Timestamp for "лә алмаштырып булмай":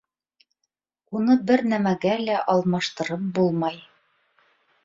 2.23-3.81